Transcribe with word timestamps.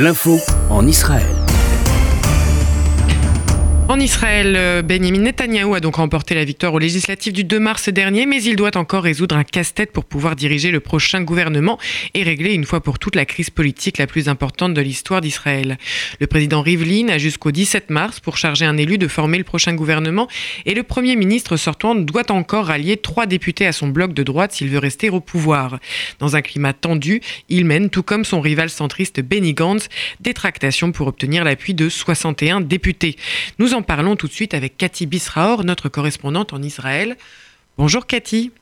L'info 0.00 0.40
en 0.70 0.86
Israël. 0.86 1.39
En 3.90 3.98
Israël, 3.98 4.54
euh, 4.56 4.82
Benjamin 4.82 5.18
Netanyahou 5.18 5.74
a 5.74 5.80
donc 5.80 5.96
remporté 5.96 6.36
la 6.36 6.44
victoire 6.44 6.72
aux 6.72 6.78
législatives 6.78 7.32
du 7.32 7.42
2 7.42 7.58
mars 7.58 7.88
dernier, 7.88 8.24
mais 8.24 8.40
il 8.40 8.54
doit 8.54 8.76
encore 8.76 9.02
résoudre 9.02 9.34
un 9.34 9.42
casse-tête 9.42 9.90
pour 9.90 10.04
pouvoir 10.04 10.36
diriger 10.36 10.70
le 10.70 10.78
prochain 10.78 11.22
gouvernement 11.22 11.76
et 12.14 12.22
régler 12.22 12.54
une 12.54 12.64
fois 12.64 12.80
pour 12.80 13.00
toutes 13.00 13.16
la 13.16 13.24
crise 13.24 13.50
politique 13.50 13.98
la 13.98 14.06
plus 14.06 14.28
importante 14.28 14.74
de 14.74 14.80
l'histoire 14.80 15.20
d'Israël. 15.20 15.76
Le 16.20 16.28
président 16.28 16.62
Rivlin 16.62 17.08
a 17.08 17.18
jusqu'au 17.18 17.50
17 17.50 17.90
mars 17.90 18.20
pour 18.20 18.36
charger 18.36 18.64
un 18.64 18.76
élu 18.76 18.96
de 18.96 19.08
former 19.08 19.38
le 19.38 19.44
prochain 19.44 19.74
gouvernement 19.74 20.28
et 20.66 20.74
le 20.74 20.84
premier 20.84 21.16
ministre 21.16 21.56
sortant 21.56 21.96
doit 21.96 22.30
encore 22.30 22.66
rallier 22.66 22.96
trois 22.96 23.26
députés 23.26 23.66
à 23.66 23.72
son 23.72 23.88
bloc 23.88 24.12
de 24.12 24.22
droite 24.22 24.52
s'il 24.52 24.68
veut 24.68 24.78
rester 24.78 25.10
au 25.10 25.18
pouvoir. 25.18 25.80
Dans 26.20 26.36
un 26.36 26.42
climat 26.42 26.74
tendu, 26.74 27.22
il 27.48 27.64
mène, 27.64 27.90
tout 27.90 28.04
comme 28.04 28.24
son 28.24 28.40
rival 28.40 28.70
centriste 28.70 29.20
Benny 29.20 29.52
Gantz, 29.52 29.88
des 30.20 30.32
tractations 30.32 30.92
pour 30.92 31.08
obtenir 31.08 31.42
l'appui 31.42 31.74
de 31.74 31.88
61 31.88 32.60
députés. 32.60 33.16
Nous 33.58 33.74
en 33.74 33.79
parlons 33.82 34.16
tout 34.16 34.28
de 34.28 34.32
suite 34.32 34.54
avec 34.54 34.76
Cathy 34.76 35.06
Bisraor, 35.06 35.64
notre 35.64 35.88
correspondante 35.88 36.52
en 36.52 36.62
Israël. 36.62 37.16
Bonjour 37.78 38.06
Cathy. 38.06 38.52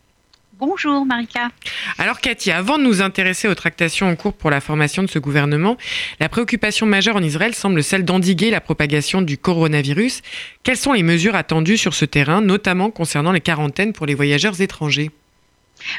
Bonjour 0.58 1.06
Marika. 1.06 1.50
Alors 1.98 2.20
Cathy, 2.20 2.50
avant 2.50 2.78
de 2.78 2.82
nous 2.82 3.00
intéresser 3.00 3.46
aux 3.46 3.54
tractations 3.54 4.08
en 4.08 4.16
cours 4.16 4.32
pour 4.32 4.50
la 4.50 4.60
formation 4.60 5.04
de 5.04 5.08
ce 5.08 5.20
gouvernement, 5.20 5.76
la 6.18 6.28
préoccupation 6.28 6.84
majeure 6.84 7.14
en 7.14 7.22
Israël 7.22 7.54
semble 7.54 7.84
celle 7.84 8.04
d'endiguer 8.04 8.50
la 8.50 8.60
propagation 8.60 9.22
du 9.22 9.38
coronavirus. 9.38 10.22
Quelles 10.64 10.76
sont 10.76 10.94
les 10.94 11.04
mesures 11.04 11.36
attendues 11.36 11.78
sur 11.78 11.94
ce 11.94 12.04
terrain, 12.04 12.40
notamment 12.40 12.90
concernant 12.90 13.30
les 13.30 13.40
quarantaines 13.40 13.92
pour 13.92 14.06
les 14.06 14.16
voyageurs 14.16 14.60
étrangers? 14.60 15.12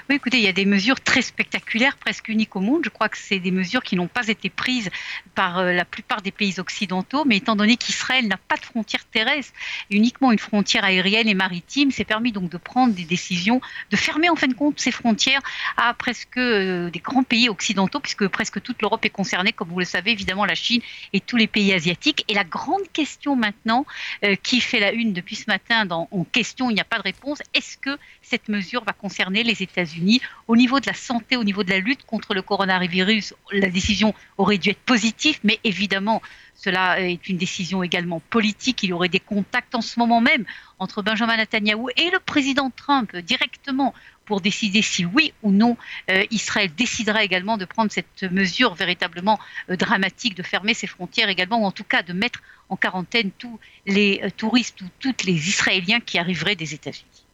Oui, 0.09 0.15
écoutez, 0.15 0.38
il 0.38 0.43
y 0.43 0.47
a 0.47 0.53
des 0.53 0.65
mesures 0.65 0.99
très 0.99 1.21
spectaculaires, 1.21 1.97
presque 1.97 2.27
uniques 2.27 2.55
au 2.55 2.59
monde. 2.59 2.81
Je 2.83 2.89
crois 2.89 3.09
que 3.09 3.17
c'est 3.17 3.39
des 3.39 3.51
mesures 3.51 3.83
qui 3.83 3.95
n'ont 3.95 4.07
pas 4.07 4.27
été 4.27 4.49
prises 4.49 4.89
par 5.35 5.59
euh, 5.59 5.71
la 5.71 5.85
plupart 5.85 6.21
des 6.21 6.31
pays 6.31 6.59
occidentaux, 6.59 7.25
mais 7.25 7.38
étant 7.38 7.55
donné 7.55 7.77
qu'Israël 7.77 8.27
n'a 8.27 8.38
pas 8.38 8.55
de 8.55 8.65
frontière 8.65 9.05
terrestre, 9.05 9.53
uniquement 9.89 10.31
une 10.31 10.39
frontière 10.39 10.83
aérienne 10.83 11.27
et 11.27 11.33
maritime, 11.33 11.91
c'est 11.91 12.03
permis 12.03 12.31
donc 12.31 12.49
de 12.49 12.58
prendre 12.58 12.94
des 12.94 13.03
décisions, 13.03 13.61
de 13.91 13.95
fermer 13.95 14.30
en 14.30 14.36
fin 14.36 14.47
de 14.47 14.53
compte 14.53 14.80
ces 14.80 14.91
frontières 14.91 15.41
à 15.77 15.93
presque 15.93 16.38
euh, 16.38 16.89
des 16.89 16.99
grands 16.99 17.23
pays 17.23 17.49
occidentaux, 17.49 17.99
puisque 17.99 18.27
presque 18.27 18.61
toute 18.61 18.81
l'Europe 18.81 19.03
est 19.05 19.09
concernée, 19.09 19.53
comme 19.53 19.69
vous 19.69 19.80
le 19.80 19.86
savez, 19.86 20.11
évidemment 20.11 20.45
la 20.45 20.55
Chine 20.55 20.81
et 21.14 21.19
tous 21.19 21.38
les 21.38 21.47
pays 21.47 21.73
asiatiques. 21.73 22.25
Et 22.27 22.33
la 22.33 22.43
grande 22.43 22.91
question 22.93 23.36
maintenant, 23.36 23.86
euh, 24.23 24.36
qui 24.36 24.61
fait 24.61 24.80
la 24.80 24.91
une 24.91 25.14
depuis 25.14 25.36
ce 25.36 25.45
matin 25.47 25.88
en 25.89 26.23
question, 26.23 26.69
il 26.69 26.73
n'y 26.73 26.81
a 26.81 26.86
pas 26.86 26.97
de 26.97 27.03
réponse, 27.03 27.39
est-ce 27.53 27.77
que 27.77 27.97
cette 28.21 28.49
mesure 28.49 28.83
va 28.83 28.93
concerner 28.93 29.43
les 29.43 29.64
États-Unis. 29.72 30.22
Au 30.48 30.56
niveau 30.56 30.80
de 30.80 30.88
la 30.88 30.94
santé, 30.94 31.36
au 31.38 31.44
niveau 31.44 31.64
de 31.64 31.70
la 31.70 31.80
lutte 31.80 32.06
contre 32.06 32.34
le 32.34 32.42
coronavirus, 32.42 33.34
la 33.52 33.70
décision 33.70 34.14
aurait 34.38 34.58
dû 34.58 34.70
être 34.70 34.80
positive, 34.80 35.39
mais 35.44 35.59
évidemment, 35.64 36.22
cela 36.56 37.00
est 37.00 37.30
une 37.30 37.38
décision 37.38 37.84
également 37.84 38.22
politique. 38.30 38.84
Il 38.84 38.89
y 38.89 38.94
aurait 38.94 39.09
des 39.09 39.20
contacts 39.20 39.76
en 39.76 39.81
ce 39.81 39.98
moment 40.00 40.20
même 40.22 40.45
entre 40.78 41.02
Benjamin 41.02 41.38
Netanyahu 41.38 41.86
et 41.95 42.09
le 42.09 42.20
président 42.20 42.70
Trump 42.70 43.16
directement 43.16 43.94
pour 44.26 44.42
décider 44.42 44.81
si 44.81 45.06
oui 45.06 45.34
ou 45.42 45.52
non 45.52 45.76
euh, 46.11 46.23
Israël 46.30 46.70
décidera 46.76 47.23
également 47.23 47.58
de 47.58 47.66
prendre 47.66 47.92
cette 47.92 48.23
mesure 48.23 48.76
véritablement 48.76 49.39
euh, 49.70 49.76
dramatique 49.76 50.36
de 50.36 50.44
fermer 50.44 50.76
ses 50.76 50.86
frontières 50.86 51.30
également, 51.30 51.61
ou 51.64 51.66
en 51.66 51.72
tout 51.72 51.83
cas 51.83 52.04
de 52.04 52.14
mettre 52.14 52.42
en 52.70 52.76
quarantaine 52.76 53.31
tous 53.39 53.59
les 53.88 54.22
euh, 54.23 54.30
touristes 54.30 54.81
ou 54.81 54.86
tous 55.00 55.26
les 55.26 55.50
Israéliens 55.50 56.00
qui 56.00 56.20
arriveraient 56.20 56.56
des 56.56 56.76
États-Unis. 56.76 57.26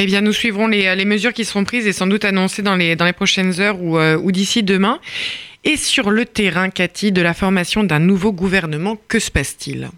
Eh 0.00 0.06
bien, 0.06 0.20
nous 0.20 0.32
suivrons 0.32 0.68
les, 0.68 1.04
mesures 1.04 1.32
qui 1.32 1.44
seront 1.44 1.64
prises 1.64 1.88
et 1.88 1.92
sans 1.92 2.06
doute 2.06 2.24
annoncées 2.24 2.62
dans 2.62 2.76
les, 2.76 2.96
prochaines 3.12 3.60
heures 3.60 3.78
euh, 3.80 4.16
ou 4.16 4.30
d'ici 4.30 4.62
demain. 4.62 5.00
Et 5.64 5.76
sur 5.76 6.10
le 6.10 6.24
terrain, 6.24 6.70
Cathy, 6.70 7.10
de 7.10 7.20
la 7.20 7.34
formation 7.34 7.82
d'un 7.82 7.98
nouveau 7.98 8.32
gouvernement, 8.32 8.96
que 9.08 9.18
se 9.18 9.32
passe-t-il? 9.32 9.90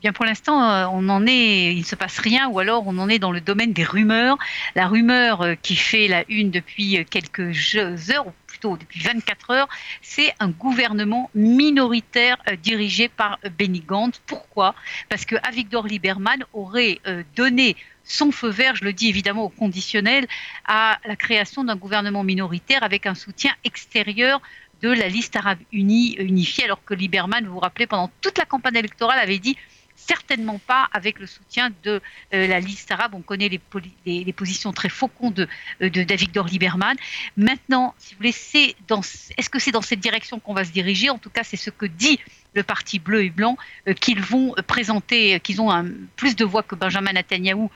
Bien 0.00 0.12
pour 0.12 0.24
l'instant, 0.24 0.62
euh, 0.62 0.86
on 0.92 1.08
en 1.08 1.26
est, 1.26 1.72
il 1.72 1.80
ne 1.80 1.84
se 1.84 1.96
passe 1.96 2.20
rien, 2.20 2.48
ou 2.48 2.60
alors 2.60 2.86
on 2.86 2.98
en 2.98 3.08
est 3.08 3.18
dans 3.18 3.32
le 3.32 3.40
domaine 3.40 3.72
des 3.72 3.82
rumeurs. 3.82 4.38
La 4.76 4.86
rumeur 4.86 5.42
euh, 5.42 5.54
qui 5.56 5.74
fait 5.74 6.06
la 6.06 6.24
une 6.28 6.52
depuis 6.52 7.04
quelques 7.10 7.74
heures, 7.74 8.28
ou 8.28 8.32
plutôt 8.46 8.76
depuis 8.76 9.00
24 9.00 9.50
heures, 9.50 9.68
c'est 10.00 10.32
un 10.38 10.50
gouvernement 10.50 11.30
minoritaire 11.34 12.36
dirigé 12.62 13.08
par 13.08 13.40
Benny. 13.58 13.82
Pourquoi? 14.26 14.76
Parce 15.08 15.24
que 15.24 15.34
Avigdor 15.42 15.88
Lieberman 15.88 16.44
aurait 16.52 17.00
donné 17.36 17.76
son 18.04 18.30
feu 18.30 18.48
vert, 18.48 18.76
je 18.76 18.84
le 18.84 18.92
dis 18.92 19.08
évidemment 19.08 19.44
au 19.44 19.48
conditionnel, 19.48 20.26
à 20.66 20.98
la 21.04 21.16
création 21.16 21.64
d'un 21.64 21.76
gouvernement 21.76 22.24
minoritaire 22.24 22.82
avec 22.82 23.06
un 23.06 23.14
soutien 23.14 23.52
extérieur 23.64 24.40
de 24.80 24.90
la 24.90 25.08
liste 25.08 25.36
arabe 25.36 25.58
unie, 25.72 26.14
unifiée, 26.18 26.64
alors 26.64 26.84
que 26.84 26.94
Lieberman, 26.94 27.44
vous 27.46 27.54
vous 27.54 27.58
rappelez, 27.58 27.86
pendant 27.86 28.10
toute 28.20 28.38
la 28.38 28.44
campagne 28.44 28.76
électorale, 28.76 29.18
avait 29.18 29.38
dit 29.38 29.56
certainement 29.98 30.58
pas 30.58 30.88
avec 30.92 31.18
le 31.18 31.26
soutien 31.26 31.70
de 31.82 32.00
euh, 32.32 32.46
la 32.46 32.60
liste 32.60 32.90
arabe. 32.90 33.14
On 33.14 33.20
connaît 33.20 33.48
les, 33.48 34.32
positions 34.32 34.72
très 34.72 34.88
faucons 34.88 35.30
de, 35.30 35.48
euh, 35.82 35.90
de 35.90 36.02
David 36.02 36.30
Lieberman. 36.50 36.96
Maintenant, 37.36 37.94
si 37.98 38.14
vous 38.14 38.18
voulez, 38.18 38.30
est-ce 38.30 39.50
que 39.50 39.58
c'est 39.58 39.72
dans 39.72 39.82
cette 39.82 40.00
direction 40.00 40.38
qu'on 40.38 40.54
va 40.54 40.64
se 40.64 40.70
diriger? 40.70 41.10
En 41.10 41.18
tout 41.18 41.30
cas, 41.30 41.42
c'est 41.42 41.56
ce 41.56 41.70
que 41.70 41.86
dit 41.86 42.18
le 42.54 42.62
parti 42.62 42.98
bleu 42.98 43.24
et 43.24 43.30
blanc, 43.30 43.56
euh, 43.86 43.92
qu'ils 43.92 44.22
vont 44.22 44.54
présenter, 44.66 45.38
qu'ils 45.40 45.60
ont 45.60 45.70
plus 46.16 46.34
de 46.36 46.44
voix 46.44 46.62
que 46.62 46.74
Benjamin 46.74 47.12
Netanyahu 47.12 47.68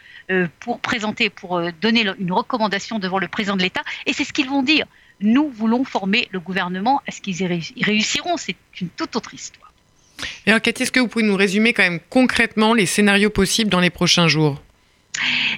pour 0.60 0.80
présenter, 0.80 1.28
pour 1.28 1.60
donner 1.80 2.06
une 2.18 2.32
recommandation 2.32 2.98
devant 2.98 3.18
le 3.18 3.28
président 3.28 3.56
de 3.56 3.62
l'État. 3.62 3.82
Et 4.06 4.12
c'est 4.12 4.24
ce 4.24 4.32
qu'ils 4.32 4.48
vont 4.48 4.62
dire. 4.62 4.86
Nous 5.20 5.50
voulons 5.50 5.84
former 5.84 6.28
le 6.32 6.40
gouvernement. 6.40 7.02
Est-ce 7.06 7.20
qu'ils 7.20 7.42
y 7.42 7.84
réussiront? 7.84 8.36
C'est 8.36 8.56
une 8.80 8.88
toute 8.88 9.14
autre 9.14 9.34
histoire. 9.34 9.71
Et 10.46 10.50
alors, 10.50 10.60
Cathy, 10.60 10.84
est-ce 10.84 10.92
que 10.92 11.00
vous 11.00 11.08
pouvez 11.08 11.24
nous 11.24 11.36
résumer 11.36 11.72
quand 11.72 11.82
même 11.82 12.00
concrètement 12.10 12.74
les 12.74 12.86
scénarios 12.86 13.30
possibles 13.30 13.70
dans 13.70 13.80
les 13.80 13.90
prochains 13.90 14.28
jours? 14.28 14.62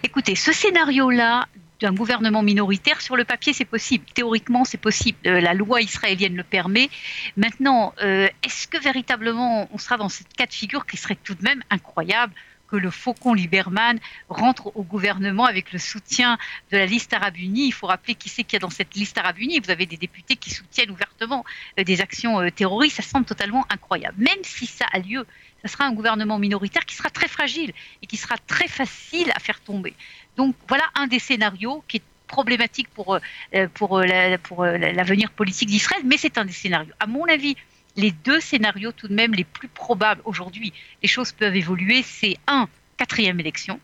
Écoutez, 0.03 0.35
ce 0.35 0.53
scénario-là 0.53 1.47
d'un 1.81 1.93
gouvernement 1.93 2.43
minoritaire, 2.43 3.01
sur 3.01 3.17
le 3.17 3.25
papier, 3.25 3.53
c'est 3.53 3.65
possible. 3.65 4.05
Théoriquement, 4.15 4.65
c'est 4.65 4.79
possible. 4.79 5.19
Euh, 5.27 5.41
la 5.41 5.55
loi 5.55 5.81
israélienne 5.81 6.37
le 6.37 6.45
permet. 6.45 6.89
Maintenant, 7.37 7.95
euh, 8.03 8.29
est-ce 8.43 8.69
que 8.69 8.81
véritablement 8.83 9.69
on 9.73 9.79
sera 9.79 9.97
dans 9.97 10.09
cette 10.09 10.33
cas 10.35 10.47
de 10.47 10.53
figure 10.53 10.87
qui 10.87 10.97
serait 10.97 11.19
tout 11.23 11.35
de 11.35 11.43
même 11.43 11.63
incroyable? 11.71 12.33
Que 12.75 12.79
le 12.81 12.91
faucon 12.91 13.35
Lieberman 13.35 14.01
rentre 14.29 14.77
au 14.77 14.83
gouvernement 14.83 15.45
avec 15.45 15.73
le 15.73 15.79
soutien 15.79 16.39
de 16.73 16.77
la 16.77 16.87
liste 16.87 17.13
arabe 17.13 17.37
unie. 17.37 17.67
Il 17.69 17.73
faut 17.73 17.87
rappeler 17.87 18.17
qui 18.17 18.29
c'est 18.29 18.43
qu'il 18.43 18.55
y 18.55 18.57
a 18.57 18.59
dans 18.59 18.71
cette 18.71 18.97
liste 18.97 19.17
arabe 19.17 19.39
unie. 19.39 19.61
Vous 19.61 19.71
avez 19.71 19.87
des 19.87 19.97
députés 19.97 20.35
qui 20.35 20.51
soutiennent 20.51 20.91
ouvertement 20.91 21.45
euh, 21.79 21.85
des 21.85 22.01
actions 22.01 22.41
euh, 22.41 22.51
terroristes. 22.51 22.97
Ça 22.97 23.03
semble 23.03 23.27
totalement 23.27 23.65
incroyable. 23.71 24.17
Même 24.19 24.43
si 24.43 24.67
ça 24.67 24.87
a 24.93 24.99
lieu, 24.99 25.25
ça 25.63 25.69
sera 25.69 25.85
un 25.85 25.93
gouvernement 25.93 26.41
minoritaire 26.41 26.85
qui 26.85 26.97
sera 26.97 27.11
très 27.11 27.29
fragile 27.29 27.73
et 28.03 28.07
qui 28.09 28.17
sera 28.17 28.37
très 28.39 28.67
facile 28.67 29.31
à 29.37 29.39
faire 29.39 29.61
tomber. 29.61 29.95
Donc 30.37 30.57
voilà 30.69 30.85
un 30.97 31.07
des 31.07 31.21
scénarios 31.21 31.85
qui 31.87 31.99
est 31.99 32.03
problématique 32.27 32.89
pour, 32.89 33.15
euh, 33.15 33.69
pour, 33.75 34.03
pour 34.43 34.65
l'avenir 34.65 35.31
politique 35.31 35.69
d'Israël, 35.69 36.03
mais 36.05 36.17
c'est 36.17 36.39
un 36.39 36.45
des 36.45 36.53
scénarios. 36.53 36.95
À 36.99 37.07
mon 37.07 37.25
avis, 37.27 37.57
les 37.97 38.11
deux 38.11 38.41
scénarios 38.41 38.93
tout 38.93 39.09
de 39.09 39.15
même 39.15 39.35
les 39.35 39.45
plus 39.45 39.69
probables 39.69 40.23
aujourd'hui, 40.25 40.73
les 41.03 41.09
choses 41.09 41.33
peuvent 41.33 41.57
évoluer, 41.57 42.03
c'est 42.03 42.37
un, 42.47 42.69
quatrième 42.97 43.41
élection, 43.41 43.81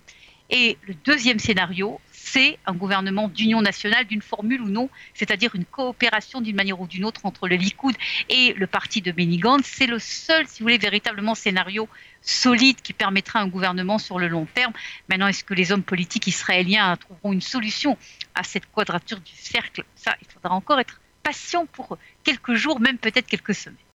et 0.50 0.78
le 0.82 0.94
deuxième 0.94 1.38
scénario, 1.38 2.00
c'est 2.10 2.58
un 2.66 2.74
gouvernement 2.74 3.28
d'union 3.28 3.62
nationale 3.62 4.04
d'une 4.06 4.20
formule 4.20 4.60
ou 4.60 4.68
non, 4.68 4.90
c'est-à-dire 5.14 5.54
une 5.54 5.64
coopération 5.64 6.40
d'une 6.40 6.56
manière 6.56 6.80
ou 6.80 6.88
d'une 6.88 7.04
autre 7.04 7.24
entre 7.24 7.46
le 7.46 7.54
Likoud 7.54 7.94
et 8.28 8.52
le 8.54 8.66
parti 8.66 9.00
de 9.00 9.12
Benny. 9.12 9.40
C'est 9.62 9.86
le 9.86 10.00
seul, 10.00 10.46
si 10.48 10.58
vous 10.58 10.64
voulez, 10.64 10.78
véritablement 10.78 11.36
scénario 11.36 11.88
solide 12.20 12.82
qui 12.82 12.92
permettra 12.92 13.40
un 13.40 13.46
gouvernement 13.46 13.98
sur 13.98 14.18
le 14.18 14.28
long 14.28 14.44
terme. 14.44 14.72
Maintenant, 15.08 15.28
est-ce 15.28 15.44
que 15.44 15.54
les 15.54 15.72
hommes 15.72 15.84
politiques 15.84 16.26
israéliens 16.26 16.96
trouveront 16.96 17.32
une 17.32 17.40
solution 17.40 17.96
à 18.34 18.42
cette 18.42 18.70
quadrature 18.70 19.20
du 19.20 19.32
cercle? 19.34 19.84
Ça, 19.94 20.16
il 20.20 20.28
faudra 20.28 20.54
encore 20.54 20.80
être 20.80 21.00
patient 21.22 21.66
pour 21.66 21.96
quelques 22.24 22.54
jours, 22.54 22.80
même 22.80 22.98
peut-être 22.98 23.26
quelques 23.26 23.54
semaines. 23.54 23.78